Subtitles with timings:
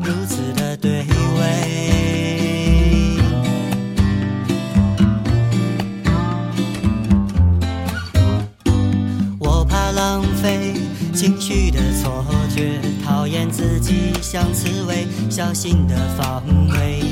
[0.00, 1.06] 如此的对味。
[9.40, 10.74] 我怕浪费
[11.12, 12.24] 情绪的错
[12.54, 17.02] 觉，讨厌自己像刺猬，小心的防卫。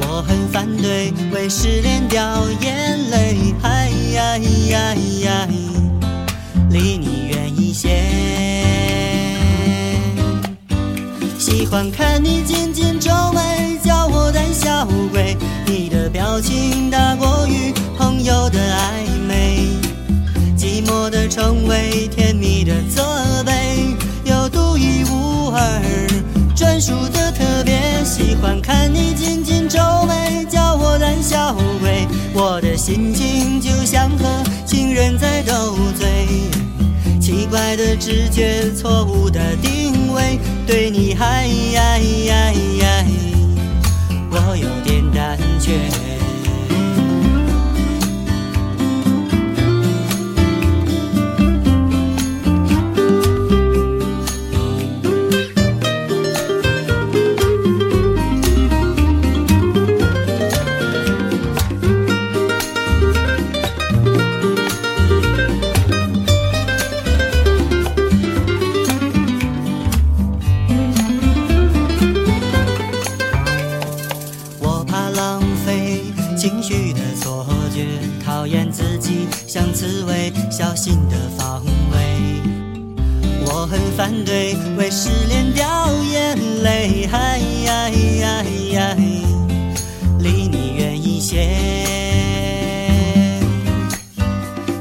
[0.00, 4.38] 我很反对为失恋掉眼泪，哎呀
[4.70, 5.48] 呀呀，
[11.68, 15.36] 喜欢看你紧紧皱眉，叫我胆小鬼。
[15.66, 19.68] 你的表情大过于朋友的暧昧，
[20.56, 23.52] 寂寞的称谓，甜蜜的责备，
[24.24, 25.82] 有独一无二、
[26.56, 28.02] 专属的特别。
[28.02, 32.08] 喜欢看你紧紧皱眉，叫我胆小鬼。
[32.32, 34.24] 我的心情就像和
[34.64, 36.26] 情人在斗嘴。
[37.20, 39.77] 奇怪的直觉，错误的定
[40.18, 43.04] 定位，对你嗨呀呀呀，
[44.30, 45.88] 我有点胆怯。
[76.48, 77.44] 情绪的错
[77.74, 77.84] 觉，
[78.24, 81.98] 讨厌自己像刺猬，小心的防卫。
[83.44, 88.42] 我很反对为失恋掉眼泪，哎呀呀
[88.72, 88.96] 呀，
[90.20, 91.50] 离你远一些。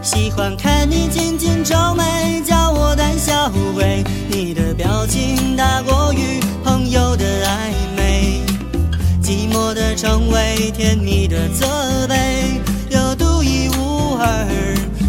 [0.00, 4.04] 喜欢看你紧紧皱眉，叫我胆小鬼。
[4.28, 6.38] 你的表情大过于
[9.96, 14.46] 成为，甜蜜的责备，有独一无二、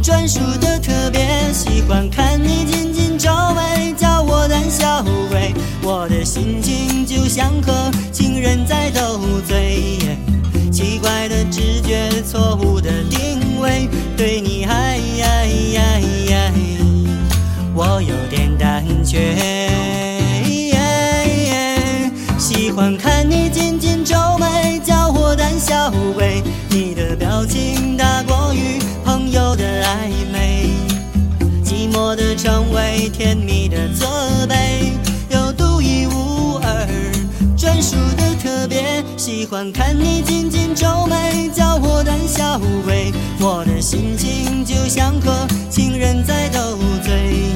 [0.00, 1.52] 专属的特别。
[1.52, 5.52] 喜欢看你紧紧皱眉，叫我胆小鬼。
[5.82, 9.18] 我的心情就像和情人在斗
[9.48, 9.98] 嘴，
[10.70, 15.82] 奇怪的直觉，错误的定位，对你哎呀呀
[16.30, 16.52] 呀，
[17.74, 19.66] 我有点胆怯。
[22.38, 23.67] 喜欢看你紧，
[25.58, 26.42] 小鬼。
[26.70, 30.70] 你的表情大过于朋友的暧昧，
[31.64, 34.06] 寂寞的称谓，甜蜜的责
[34.46, 34.92] 备，
[35.30, 36.86] 有独一无二、
[37.56, 39.04] 专属的特别。
[39.16, 43.12] 喜欢看你紧紧皱眉，叫我胆小鬼。
[43.40, 47.50] 我的心情就像和情人在斗嘴